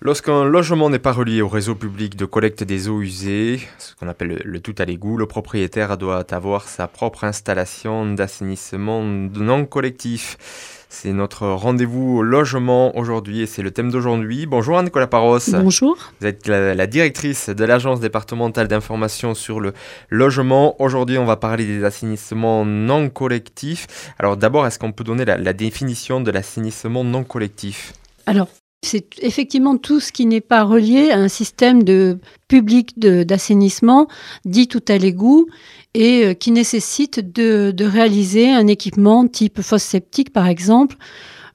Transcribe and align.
Lorsqu'un 0.00 0.44
logement 0.44 0.90
n'est 0.90 0.98
pas 0.98 1.12
relié 1.12 1.40
au 1.40 1.48
réseau 1.48 1.76
public 1.76 2.16
de 2.16 2.24
collecte 2.24 2.64
des 2.64 2.88
eaux 2.88 3.00
usées, 3.00 3.60
ce 3.78 3.94
qu'on 3.94 4.08
appelle 4.08 4.42
le, 4.44 4.60
tout 4.60 4.74
à 4.78 4.84
l'égout, 4.84 5.16
le 5.16 5.26
propriétaire 5.26 5.96
doit 5.96 6.26
avoir 6.34 6.68
sa 6.68 6.88
propre 6.88 7.22
installation 7.22 8.12
d'assainissement 8.12 9.02
non 9.02 9.64
collectif. 9.66 10.84
C'est 10.88 11.12
notre 11.12 11.46
rendez-vous 11.46 12.18
au 12.18 12.22
logement 12.22 12.96
aujourd'hui 12.98 13.40
et 13.40 13.46
c'est 13.46 13.62
le 13.62 13.70
thème 13.70 13.90
d'aujourd'hui. 13.90 14.46
Bonjour 14.46 14.82
Nicolas 14.82 15.06
Paros. 15.06 15.38
Bonjour. 15.48 15.96
Vous 16.20 16.26
êtes 16.26 16.48
la, 16.48 16.86
directrice 16.86 17.48
de 17.48 17.64
l'Agence 17.64 18.00
départementale 18.00 18.66
d'information 18.68 19.34
sur 19.34 19.60
le 19.60 19.72
logement. 20.10 20.74
Aujourd'hui, 20.82 21.18
on 21.18 21.24
va 21.24 21.36
parler 21.36 21.66
des 21.66 21.84
assainissements 21.84 22.64
non 22.64 23.10
collectifs. 23.10 24.12
Alors 24.18 24.36
d'abord, 24.36 24.66
est-ce 24.66 24.78
qu'on 24.78 24.92
peut 24.92 25.04
donner 25.04 25.24
la, 25.24 25.38
la 25.38 25.52
définition 25.52 26.20
de 26.20 26.30
l'assainissement 26.32 27.04
non 27.04 27.24
collectif? 27.24 27.92
Alors, 28.26 28.48
c'est 28.84 29.06
effectivement 29.20 29.76
tout 29.76 30.00
ce 30.00 30.12
qui 30.12 30.26
n'est 30.26 30.40
pas 30.40 30.62
relié 30.62 31.10
à 31.10 31.18
un 31.18 31.28
système 31.28 31.82
de 31.82 32.18
public 32.48 32.98
d'assainissement 32.98 34.06
dit 34.44 34.68
tout 34.68 34.84
à 34.88 34.98
l'égout 34.98 35.48
et 35.94 36.24
euh, 36.24 36.34
qui 36.34 36.50
nécessite 36.50 37.32
de, 37.32 37.74
réaliser 37.84 38.52
un 38.52 38.66
équipement 38.66 39.26
type 39.26 39.60
fosse 39.62 39.82
septique 39.82 40.32
par 40.32 40.46
exemple 40.46 40.96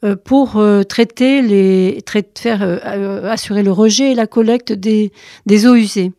euh, 0.03 0.15
pour 0.15 0.57
euh, 0.57 0.83
traiter 0.83 1.41
les 1.41 2.03
faire 2.37 2.61
assurer 3.23 3.63
le 3.63 3.71
rejet 3.71 4.11
et 4.11 4.15
la 4.15 4.27
collecte 4.27 4.73
des, 4.73 5.11
eaux 5.65 5.75
usées. 5.75 6.11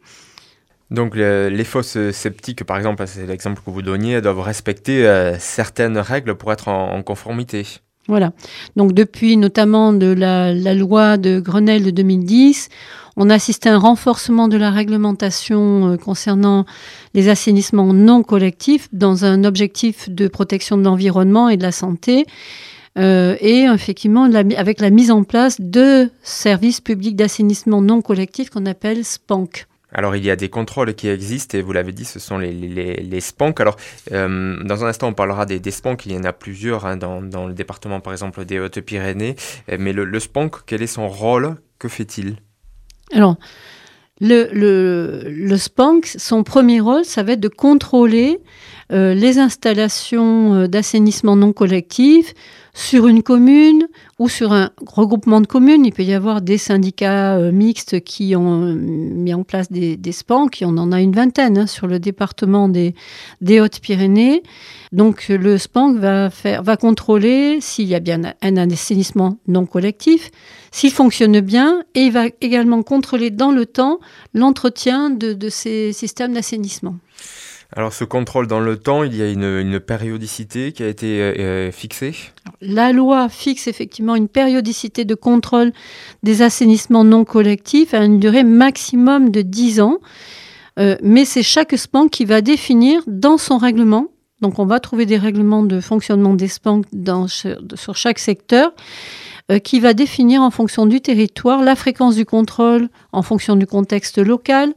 Donc 0.91 1.15
les 1.15 1.65
fosses 1.65 2.11
sceptiques, 2.11 2.65
par 2.65 2.77
exemple, 2.77 3.05
c'est 3.07 3.25
l'exemple 3.25 3.63
que 3.65 3.71
vous 3.71 3.83
donniez, 3.83 4.21
doivent 4.21 4.41
respecter 4.41 5.05
certaines 5.39 5.99
règles 5.99 6.35
pour 6.35 6.53
être 6.53 6.67
en 6.67 7.01
conformité. 7.05 7.65
Voilà. 8.09 8.33
Donc 8.77 8.93
depuis 8.93 9.37
notamment 9.37 9.93
de 9.93 10.07
la, 10.07 10.53
loi 10.75 11.17
de 11.17 11.39
Grenelle 11.39 11.85
de 11.85 11.91
2010, 11.91 12.69
on 13.17 13.31
assiste 13.31 13.67
à 13.67 13.75
un 13.75 13.79
renforcement 13.79 14.49
de 14.49 14.57
la 14.57 14.71
réglementation 14.71 15.93
euh, 15.93 15.97
concernant 15.97 16.65
les 17.15 17.29
assainissements 17.29 17.93
non 17.93 18.23
collectifs 18.23 18.89
dans 18.93 19.25
un 19.25 19.45
objectif 19.45 20.09
de 20.09 20.29
protection 20.29 20.79
de 20.79 20.85
l'environnement 20.85 21.49
et 21.49 21.57
de 21.57 21.63
la 21.63 21.73
santé. 21.73 22.25
Euh, 22.99 23.37
et 23.41 23.67
effectivement 23.73 24.25
avec 24.25 24.81
la 24.81 24.91
mise 24.91 25.13
en 25.13 25.23
place 25.23 25.61
de 25.61 26.11
services 26.23 26.81
publics 26.81 27.15
d'assainissement 27.15 27.81
non 27.83 28.03
collectif 28.03 28.51
qu'on 28.51 28.67
appelle 28.67 29.05
SPANC. 29.05 29.67
Alors 29.93 30.17
il 30.17 30.25
y 30.25 30.31
a 30.31 30.37
des 30.37 30.49
contrôles 30.49 30.95
qui 30.95 31.09
existent 31.09 31.57
et 31.59 31.63
vous 31.63 31.73
l'avez 31.73 31.93
dit, 31.93 32.05
ce 32.05 32.19
sont 32.19 32.39
les, 32.39 32.53
les, 32.53 32.97
les 32.97 33.21
SPANC. 33.21 33.61
Alors 33.61 33.77
euh, 34.13 34.63
dans 34.65 34.85
un 34.85 34.89
instant 34.89 35.09
on 35.09 35.15
parlera 35.15 35.47
des, 35.47 35.61
des 35.61 35.71
SPANC, 35.71 36.07
il 36.07 36.13
y 36.13 36.17
en 36.17 36.25
a 36.25 36.33
plusieurs 36.33 36.87
hein, 36.87 36.97
dans, 36.97 37.23
dans, 37.23 37.47
le 37.47 37.55
département 37.55 38.01
par 38.01 38.13
exemple 38.13 38.45
des 38.45 38.59
Hautes-Pyrénées. 38.59 39.37
Euh, 39.71 39.77
mais 39.79 39.93
le, 39.93 40.05
le 40.05 40.21
SPANC, 40.21 40.65
quel 40.67 40.83
est 40.83 40.87
son 40.87 41.09
rôle? 41.09 41.57
Que 41.79 41.89
fait-il? 41.89 42.37
Alors 43.13 43.37
le, 44.21 44.51
le, 44.53 45.25
le, 45.29 45.57
SPANC, 45.57 46.05
son 46.05 46.45
premier 46.45 46.81
rôle, 46.81 47.07
ça 47.07 47.23
va 47.23 47.33
être 47.33 47.41
de 47.41 47.49
contrôler 47.49 48.39
euh, 48.93 49.15
les 49.15 49.39
installations 49.39 50.67
d'assainissement 50.67 51.37
non 51.37 51.53
collectif 51.53 52.35
sur 52.75 53.09
une 53.09 53.23
commune 53.23 53.89
ou 54.19 54.29
sur 54.29 54.53
un 54.53 54.71
regroupement 54.87 55.41
de 55.41 55.47
communes. 55.47 55.85
Il 55.85 55.93
peut 55.93 56.03
y 56.03 56.15
avoir 56.15 56.41
des 56.41 56.59
syndicats 56.59 57.37
euh, 57.37 57.53
mixtes 57.53 58.01
qui 58.01 58.35
ont 58.37 58.65
euh, 58.65 58.75
mis 58.75 59.35
en 59.35 59.43
place 59.43 59.71
des, 59.71 59.97
des 59.97 60.13
SPANC, 60.13 60.63
on 60.63 60.79
en 60.79 60.93
a 60.93 61.01
une 61.01 61.13
vingtaine 61.13 61.59
hein, 61.59 61.67
sur 61.67 61.87
le 61.87 61.99
département 61.99 62.69
des, 62.69 62.95
Hautes-Pyrénées. 63.43 64.43
Donc 64.93 65.29
le 65.29 65.59
SPANC 65.59 65.97
va, 65.99 66.77
contrôler 66.77 67.61
s'il 67.61 67.87
y 67.87 67.95
a 67.95 68.01
bien 68.01 68.23
un 68.43 68.57
assainissement 68.57 69.39
non 69.47 69.67
collectif, 69.67 70.31
s'il 70.73 70.91
fonctionne 70.91 71.41
bien, 71.41 71.85
et 71.95 72.03
il 72.07 72.13
va 72.13 72.25
également 72.41 72.83
contrôler 72.83 73.31
dans 73.31 73.53
le 73.53 73.67
temps 73.67 74.01
l'entretien 74.35 75.11
de 75.11 75.49
ces 75.49 75.93
systèmes 75.93 76.33
d'assainissement. 76.33 76.97
Alors 77.77 77.93
ce 77.93 78.03
contrôle 78.03 78.49
dans 78.49 78.59
le 78.59 78.77
temps, 78.77 79.05
il 79.05 79.15
y 79.15 79.23
a 79.23 79.31
une, 79.31 79.79
périodicité 79.79 80.73
qui 80.73 80.83
a 80.83 80.89
été 80.89 81.21
euh, 81.21 81.35
euh, 81.39 81.73
fixée? 81.73 82.15
La 82.61 82.93
loi 82.93 83.29
fixe 83.29 83.69
effectivement 83.69 84.17
une 84.17 84.29
périodicité 84.29 85.05
de 85.05 85.15
contrôle 85.15 85.73
des 86.25 86.43
assainissements 86.43 87.05
non 87.05 87.25
collectifs 87.25 87.95
à 87.95 88.05
une 88.05 88.19
durée 88.19 88.43
maximum 88.43 89.31
de 89.31 89.43
10 89.43 89.81
ans. 89.81 89.99
Euh, 90.79 90.97
mais 91.03 91.25
c'est 91.25 91.43
chaque 91.43 91.77
SPAN 91.77 92.09
qui 92.09 92.25
va 92.25 92.41
définir 92.41 93.03
dans 93.07 93.39
son 93.39 93.57
règlement. 93.57 94.09
Donc 94.41 94.59
on 94.59 94.67
va 94.67 94.81
trouver 94.81 95.07
des 95.07 95.19
règlements 95.19 95.63
de 95.63 95.81
fonctionnement 95.81 96.35
des 96.35 96.49
SPAN 96.49 96.83
sur 97.75 97.97
chaque 97.97 98.19
secteur 98.19 98.73
qui 99.65 99.81
va 99.81 99.95
définir 99.95 100.43
en 100.43 100.51
fonction 100.51 100.87
du 100.87 101.01
territoire 101.01 101.63
la 101.63 101.75
fréquence 101.75 102.15
du 102.15 102.25
contrôle, 102.25 102.89
en 103.13 103.23
fonction 103.23 103.57
du 103.57 103.67
contexte 103.67 104.19
local, 104.19 104.73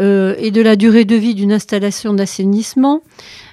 euh, 0.00 0.34
et 0.38 0.50
de 0.50 0.62
la 0.62 0.76
durée 0.76 1.04
de 1.04 1.14
vie 1.14 1.34
d'une 1.34 1.52
installation 1.52 2.14
d'assainissement. 2.14 3.02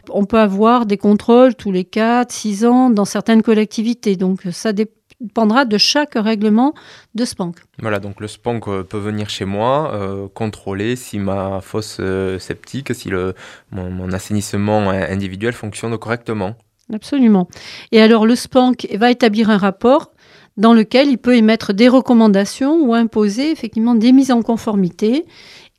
On 0.10 0.26
peut 0.26 0.40
avoir 0.40 0.86
des 0.86 0.98
contrôles 0.98 1.56
tous 1.56 1.72
les 1.72 1.84
4, 1.84 2.32
6 2.32 2.66
ans 2.66 2.90
dans 2.90 3.06
certaines 3.06 3.42
collectivités. 3.42 4.16
Donc 4.16 4.42
ça 4.52 4.72
dépendra 4.72 5.66
de 5.66 5.78
chaque 5.78 6.14
règlement 6.16 6.74
de 7.16 7.26
SPANC. 7.26 7.56
Voilà, 7.80 8.00
donc 8.00 8.22
le 8.22 8.28
SPANC 8.28 8.68
euh, 8.68 8.84
peut 8.84 8.98
venir 8.98 9.30
chez 9.30 9.46
moi, 9.46 9.92
euh, 9.94 10.28
contrôler 10.34 10.96
si 10.96 11.20
ma 11.20 11.60
fosse 11.62 12.00
sceptique, 12.40 12.96
si 12.96 13.10
le, 13.10 13.34
mon, 13.72 14.12
assainissement 14.14 14.90
individuel 14.90 15.54
fonctionne 15.54 15.98
correctement. 15.98 16.56
Absolument. 16.94 17.50
Et 17.92 18.02
alors 18.02 18.26
le 18.26 18.36
SPANC 18.36 18.88
va 18.96 19.12
établir 19.12 19.50
un 19.50 19.58
rapport 19.58 20.12
dans 20.58 20.74
lequel 20.74 21.08
il 21.08 21.18
peut 21.18 21.36
émettre 21.36 21.74
des 21.74 21.88
recommandations 21.88 22.82
ou 22.82 22.94
imposer 22.94 23.52
effectivement 23.52 23.96
des 23.96 24.12
mises 24.12 24.32
en 24.32 24.42
conformité 24.42 25.26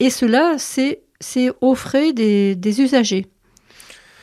et 0.01 0.11
cela, 0.11 0.57
c'est 0.59 1.01
aux 1.61 1.75
frais 1.75 2.13
des, 2.13 2.81
usagers. 2.81 3.27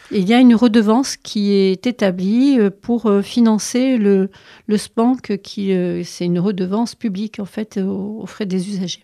il 0.09 0.27
y 0.27 0.33
a 0.33 0.39
une 0.39 0.55
redevance 0.55 1.17
qui 1.17 1.51
est 1.51 1.85
établie 1.85 2.57
euh, 2.59 2.69
pour 2.69 3.07
euh, 3.07 3.21
financer 3.21 3.97
le, 3.97 4.29
le 4.67 4.77
SPANC, 4.77 5.37
qui 5.43 5.73
euh, 5.73 6.03
c'est 6.05 6.25
une 6.25 6.39
redevance 6.39 6.95
publique 6.95 7.39
en 7.39 7.45
fait 7.45 7.77
aux, 7.77 8.25
frais 8.25 8.45
des 8.45 8.69
usagers. 8.69 9.03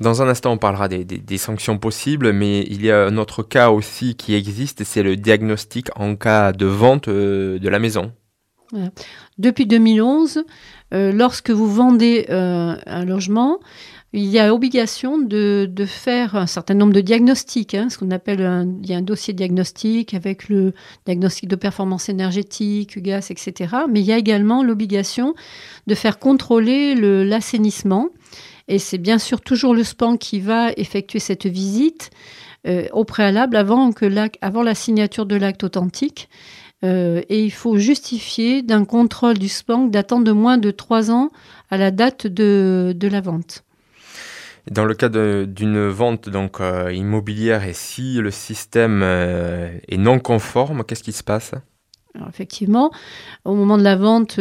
Dans 0.00 0.20
un 0.22 0.28
instant, 0.28 0.52
on 0.52 0.58
parlera 0.58 0.88
des, 0.88 1.04
des, 1.04 1.38
sanctions 1.38 1.78
possibles, 1.78 2.32
mais 2.32 2.62
il 2.70 2.84
y 2.84 2.90
a 2.90 3.04
un 3.04 3.18
autre 3.18 3.42
cas 3.42 3.70
aussi 3.70 4.14
qui 4.14 4.34
existe, 4.34 4.84
c'est 4.84 5.02
le 5.02 5.16
diagnostic 5.16 5.88
en 5.94 6.16
cas 6.16 6.52
de 6.52 6.66
vente 6.66 7.08
de 7.08 7.68
la 7.68 7.78
maison. 7.78 8.12
Depuis 9.38 9.66
2011, 9.66 10.44
lorsque 10.92 11.50
vous 11.50 11.68
vendez 11.68 12.26
un 12.28 13.04
logement, 13.04 13.58
il 14.12 14.26
y 14.26 14.40
a 14.40 14.52
obligation 14.52 15.18
de, 15.18 15.70
faire 15.86 16.34
un 16.34 16.46
certain 16.46 16.74
nombre 16.74 16.92
de 16.92 17.00
diagnostics, 17.00 17.74
hein, 17.74 17.88
ce 17.90 17.98
qu'on 17.98 18.10
appelle 18.10 18.40
il 18.82 18.90
y 18.90 18.92
a 18.92 18.96
un 18.96 19.02
dossier 19.02 19.34
diagnostic 19.34 20.14
avec 20.14 20.48
le 20.48 20.72
diagnostic 21.06 21.48
de 21.48 21.54
performance 21.54 22.08
énergétique, 22.08 22.98
gaz, 22.98 23.30
etc. 23.30 23.76
Mais 23.88 24.00
il 24.00 24.06
y 24.06 24.12
a 24.12 24.18
également 24.18 24.64
l'obligation 24.64 25.34
de 25.86 25.94
faire 25.94 26.18
contrôler 26.18 26.96
l'assainissement. 27.24 28.08
Et 28.66 28.78
c'est 28.78 28.98
bien 28.98 29.18
sûr 29.18 29.40
toujours 29.40 29.74
le 29.74 29.84
SPAN 29.84 30.16
qui 30.16 30.40
va 30.40 30.72
effectuer 30.76 31.18
cette 31.20 31.46
visite 31.46 32.10
euh, 32.66 32.88
au 32.92 33.04
préalable 33.04 33.56
avant, 33.56 33.92
que 33.92 34.06
avant 34.40 34.62
la 34.62 34.74
signature 34.74 35.26
de 35.26 35.36
l'acte 35.36 35.62
authentique. 35.62 36.28
Euh, 36.82 37.22
et 37.28 37.44
il 37.44 37.50
faut 37.52 37.76
justifier 37.76 38.62
d'un 38.62 38.84
contrôle 38.84 39.38
du 39.38 39.48
SPAN 39.48 39.86
datant 39.86 40.20
de 40.20 40.32
moins 40.32 40.56
de 40.56 40.70
trois 40.70 41.10
ans 41.10 41.30
à 41.70 41.76
la 41.76 41.90
date 41.90 42.26
de 42.26 43.08
la 43.10 43.20
vente. 43.20 43.64
Dans 44.70 44.84
le 44.84 44.94
cas 44.94 45.08
d'une 45.08 45.88
vente 45.88 46.28
donc 46.28 46.60
euh, 46.60 46.92
immobilière 46.92 47.64
et 47.64 47.72
si 47.72 48.14
le 48.14 48.30
système 48.30 49.02
euh, 49.02 49.70
est 49.88 49.96
non 49.96 50.18
conforme, 50.18 50.84
qu'est-ce 50.84 51.02
qui 51.02 51.12
se 51.12 51.24
passe? 51.24 51.54
Effectivement, 52.28 52.90
au 53.44 53.54
moment 53.54 53.78
de 53.78 53.82
la 53.82 53.96
vente, 53.96 54.38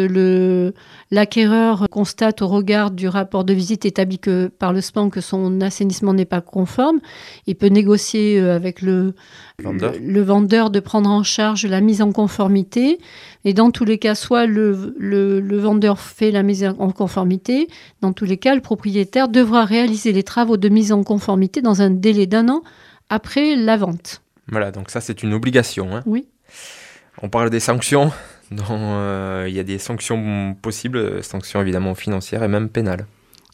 l'acquéreur 1.11 1.87
constate 1.89 2.41
au 2.41 2.47
regard 2.47 2.91
du 2.91 3.07
rapport 3.07 3.43
de 3.43 3.53
visite 3.53 3.85
établi 3.85 4.19
que, 4.19 4.47
par 4.47 4.73
le 4.73 4.81
SPAN 4.81 5.09
que 5.09 5.21
son 5.21 5.61
assainissement 5.61 6.13
n'est 6.13 6.25
pas 6.25 6.41
conforme. 6.41 6.99
Il 7.47 7.55
peut 7.55 7.67
négocier 7.67 8.39
euh, 8.39 8.55
avec 8.55 8.81
le 8.81 9.13
le, 9.61 10.21
vendeur 10.21 10.69
de 10.69 10.79
prendre 10.79 11.09
en 11.09 11.23
charge 11.23 11.65
la 11.65 11.81
mise 11.81 12.01
en 12.01 12.11
conformité. 12.11 12.99
Et 13.45 13.53
dans 13.53 13.71
tous 13.71 13.85
les 13.85 13.97
cas, 13.97 14.15
soit 14.15 14.45
le, 14.45 14.95
le, 14.97 15.57
vendeur 15.57 15.99
fait 15.99 16.31
la 16.31 16.43
mise 16.43 16.65
en 16.65 16.91
conformité, 16.91 17.67
dans 18.01 18.13
tous 18.13 18.25
les 18.25 18.37
cas, 18.37 18.55
le 18.55 18.61
propriétaire 18.61 19.29
devra 19.29 19.65
réaliser 19.65 20.11
les 20.11 20.23
travaux 20.23 20.57
de 20.57 20.69
mise 20.69 20.91
en 20.91 21.03
conformité 21.03 21.61
dans 21.61 21.81
un 21.81 21.89
délai 21.89 22.25
d'un 22.25 22.49
an 22.49 22.63
après 23.09 23.55
la 23.55 23.77
vente. 23.77 24.21
Voilà, 24.47 24.71
donc 24.71 24.89
ça 24.89 25.01
c'est 25.01 25.23
une 25.23 25.33
obligation. 25.33 25.95
Hein. 25.95 26.03
Oui. 26.05 26.27
On 27.21 27.29
parle 27.29 27.49
des 27.49 27.59
sanctions. 27.59 28.11
Euh, 28.71 29.45
il 29.47 29.53
y 29.53 29.59
a 29.59 29.63
des 29.63 29.77
sanctions 29.77 30.55
possibles, 30.59 31.23
sanctions 31.23 31.61
évidemment 31.61 31.93
financières 31.93 32.41
et 32.41 32.47
même 32.47 32.67
pénales. 32.67 33.05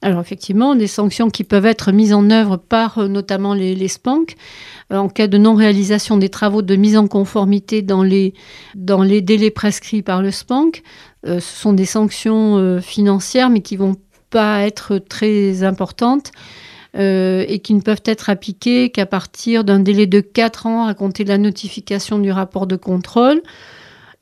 Alors 0.01 0.21
effectivement, 0.21 0.73
des 0.73 0.88
sanctions 0.88 1.29
qui 1.29 1.44
peuvent 1.44 1.65
être 1.65 1.91
mises 1.91 2.13
en 2.13 2.29
œuvre 2.29 2.56
par 2.56 3.00
euh, 3.00 3.09
notamment 3.09 3.53
les, 3.53 3.75
les 3.75 3.91
euh, 4.07 4.95
en 4.95 5.09
cas 5.09 5.27
de 5.27 5.38
non-réalisation 5.38 6.15
des 6.15 6.29
travaux 6.29 6.62
de 6.62 6.77
mise 6.77 6.95
en 6.95 7.07
conformité 7.07 7.81
dans 7.81 8.03
les, 8.03 8.33
délais 8.75 9.51
prescrits 9.51 10.01
par 10.01 10.21
le 10.21 10.31
SPANC. 10.31 10.81
ce 11.25 11.41
sont 11.41 11.73
des 11.73 11.85
sanctions 11.85 12.79
financières 12.81 13.50
mais 13.50 13.59
qui 13.59 13.75
vont 13.75 13.97
pas 14.29 14.61
être 14.61 14.97
très 14.97 15.63
importantes 15.63 16.31
euh, 16.97 17.45
et 17.47 17.59
qui 17.59 17.74
ne 17.74 17.81
peuvent 17.81 18.03
être 18.06 18.30
appliquées 18.30 18.89
qu'à 18.89 19.06
partir 19.06 19.63
d'un 19.63 19.80
délai 19.80 20.07
de 20.07 20.19
4 20.21 20.65
ans 20.65 20.88
à 20.88 20.94
compter 20.94 21.24
de 21.24 21.30
la 21.30 21.38
notification 21.38 22.19
du 22.19 22.31
rapport 22.31 22.68
de 22.68 22.75
contrôle. 22.75 23.42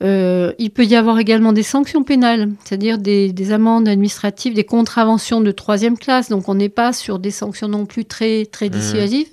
Euh, 0.02 0.52
il 0.58 0.70
peut 0.70 0.84
y 0.84 0.96
avoir 0.96 1.18
également 1.18 1.52
des 1.52 1.62
sanctions 1.62 2.02
pénales, 2.02 2.50
c'est-à-dire 2.64 2.98
des, 2.98 3.52
amendes 3.52 3.88
administratives, 3.88 4.54
des 4.54 4.64
contraventions 4.64 5.40
de 5.40 5.50
troisième 5.52 5.96
classe. 5.96 6.28
Donc 6.28 6.48
on 6.48 6.54
n'est 6.54 6.68
pas 6.68 6.92
sur 6.92 7.18
des 7.18 7.30
sanctions 7.30 7.68
non 7.68 7.86
plus 7.86 8.04
très, 8.04 8.44
très 8.46 8.66
mmh. 8.66 8.70
dissuasives. 8.70 9.28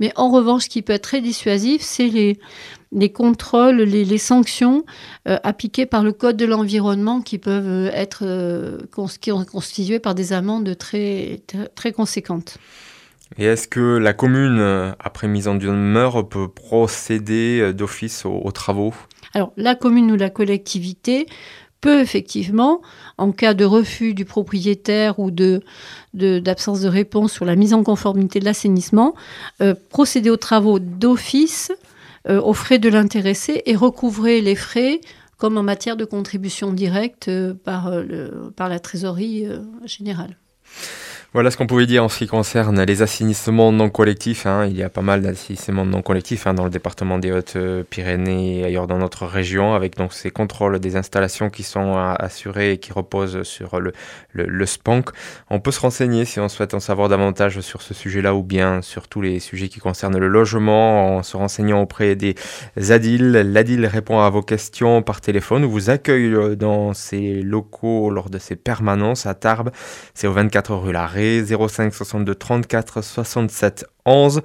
Mais 0.00 0.12
en 0.16 0.28
revanche, 0.28 0.64
ce 0.64 0.68
qui 0.68 0.82
peut 0.82 0.92
être 0.92 1.02
très 1.02 1.20
dissuasif, 1.20 1.80
c'est 1.80 2.08
les, 2.08 2.38
les 2.94 3.12
contrôles, 3.12 3.82
les, 3.82 4.18
sanctions 4.18 4.84
euh, 5.28 5.36
appliquées 5.42 5.86
par 5.86 6.02
le 6.02 6.12
Code 6.12 6.36
de 6.36 6.46
l'environnement 6.46 7.20
qui 7.20 7.38
peuvent 7.38 7.68
euh, 7.68 7.90
être 7.92 8.22
euh, 8.22 8.78
constituées 8.90 9.98
par 9.98 10.14
des 10.14 10.32
amendes 10.32 10.76
très, 10.78 11.40
très 11.74 11.92
conséquentes. 11.92 12.58
Et 13.36 13.44
est-ce 13.44 13.66
que 13.66 13.96
la 13.96 14.12
commune, 14.12 14.60
après 15.00 15.26
mise 15.26 15.48
en 15.48 15.56
demeure, 15.56 16.28
peut 16.28 16.46
procéder 16.46 17.72
d'office 17.72 18.24
aux, 18.26 18.52
travaux? 18.52 18.94
Alors, 19.34 19.52
la 19.56 19.74
commune 19.74 20.10
ou 20.12 20.16
la 20.16 20.30
collectivité 20.30 21.26
peut 21.80 22.00
effectivement, 22.00 22.80
en 23.18 23.32
cas 23.32 23.52
de 23.52 23.64
refus 23.64 24.14
du 24.14 24.24
propriétaire 24.24 25.18
ou 25.18 25.30
d'absence 25.30 26.80
de, 26.80 26.88
réponse 26.88 27.32
sur 27.32 27.44
la 27.44 27.56
mise 27.56 27.74
en 27.74 27.82
conformité 27.82 28.40
de 28.40 28.46
l'assainissement, 28.46 29.14
procéder 29.90 30.30
aux 30.30 30.38
travaux 30.38 30.78
d'office 30.78 31.72
euh, 32.26 32.40
aux 32.40 32.54
frais 32.54 32.78
de 32.78 32.88
l'intéressé 32.88 33.62
et 33.66 33.76
recouvrer 33.76 34.40
les 34.40 34.54
frais 34.54 35.02
comme 35.36 35.58
en 35.58 35.62
matière 35.62 35.94
de 35.94 36.06
contribution 36.06 36.72
directe 36.72 37.28
euh, 37.28 37.52
euh, 37.68 38.50
par 38.56 38.70
la 38.70 38.78
trésorerie 38.80 39.46
générale. 39.84 40.38
Voilà 41.34 41.50
ce 41.50 41.56
qu'on 41.56 41.66
pouvait 41.66 41.86
dire 41.86 42.04
en 42.04 42.08
ce 42.08 42.18
qui 42.18 42.28
concerne 42.28 42.80
les 42.84 43.02
assainissements 43.02 43.72
non 43.72 43.90
collectifs. 43.90 44.46
Hein. 44.46 44.66
Il 44.66 44.76
y 44.76 44.84
a 44.84 44.88
pas 44.88 45.02
mal 45.02 45.20
d'assainissements 45.20 45.84
non 45.84 46.00
collectifs 46.00 46.46
hein, 46.46 46.54
dans 46.54 46.62
le 46.62 46.70
département 46.70 47.18
des 47.18 47.32
Hautes-Pyrénées 47.32 48.60
et 48.60 48.64
ailleurs 48.66 48.86
dans 48.86 48.98
notre 48.98 49.26
région, 49.26 49.74
avec 49.74 49.96
donc 49.96 50.12
ces 50.12 50.30
contrôles 50.30 50.78
des 50.78 50.94
installations 50.94 51.50
qui 51.50 51.64
sont 51.64 51.96
assurés 51.96 52.74
et 52.74 52.78
qui 52.78 52.92
reposent 52.92 53.42
sur 53.42 53.80
le, 53.80 53.92
le, 54.32 54.64
SPANC. 54.64 55.10
On 55.50 55.58
peut 55.58 55.72
se 55.72 55.80
renseigner 55.80 56.24
si 56.24 56.38
on 56.38 56.48
souhaite 56.48 56.72
en 56.72 56.78
savoir 56.78 57.08
davantage 57.08 57.58
sur 57.62 57.82
ce 57.82 57.94
sujet-là 57.94 58.32
ou 58.36 58.44
bien 58.44 58.80
sur 58.80 59.08
tous 59.08 59.20
les 59.20 59.40
sujets 59.40 59.68
qui 59.68 59.80
concernent 59.80 60.18
le 60.18 60.28
logement 60.28 61.16
en 61.16 61.24
se 61.24 61.36
renseignant 61.36 61.82
auprès 61.82 62.14
des 62.14 62.36
ADIL. 62.76 63.32
L'ADIL 63.32 63.86
répond 63.86 64.20
à 64.20 64.30
vos 64.30 64.42
questions 64.42 65.02
par 65.02 65.20
téléphone 65.20 65.64
ou 65.64 65.70
vous 65.72 65.90
accueille 65.90 66.56
dans 66.56 66.94
ses 66.94 67.42
locaux 67.42 68.08
lors 68.10 68.30
de 68.30 68.38
ses 68.38 68.54
permanences 68.54 69.26
à 69.26 69.34
Tarbes. 69.34 69.72
C'est 70.14 70.28
au 70.28 70.32
24 70.32 70.76
rue 70.76 70.92
Larrée 71.24 71.68
05 71.68 71.94
62 71.94 72.34
34 72.34 73.02
67 73.02 73.86
11. 74.06 74.42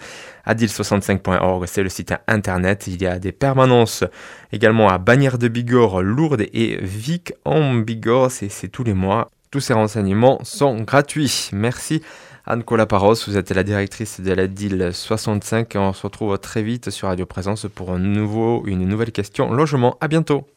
Adil65.org, 0.47 1.65
c'est 1.67 1.83
le 1.83 1.89
site 1.89 2.13
internet. 2.27 2.87
Il 2.87 3.01
y 3.01 3.05
a 3.05 3.19
des 3.19 3.31
permanences 3.31 4.03
également 4.51 4.89
à 4.89 4.97
Bagnères 4.97 5.37
de 5.37 5.47
Bigorre, 5.47 6.01
Lourdes 6.01 6.45
et 6.53 6.77
Vic 6.81 7.33
en 7.45 7.75
Bigorre. 7.75 8.31
C'est 8.31 8.69
tous 8.69 8.83
les 8.83 8.93
mois. 8.93 9.29
Tous 9.51 9.59
ces 9.59 9.73
renseignements 9.73 10.39
sont 10.43 10.81
gratuits. 10.81 11.49
Merci 11.53 12.01
Anne 12.45 12.63
Colaparos, 12.63 13.15
vous 13.27 13.37
êtes 13.37 13.51
la 13.51 13.63
directrice 13.63 14.21
de 14.21 14.31
la 14.31 14.47
DIL 14.47 14.89
65 14.91 15.75
et 15.75 15.77
on 15.77 15.93
se 15.93 16.01
retrouve 16.01 16.35
très 16.39 16.63
vite 16.63 16.89
sur 16.89 17.07
Radio 17.07 17.27
Présence 17.27 17.67
pour 17.75 17.91
un 17.91 17.99
nouveau, 17.99 18.63
une 18.65 18.87
nouvelle 18.87 19.11
question 19.11 19.51
logement. 19.51 19.97
À 20.01 20.07
bientôt. 20.07 20.47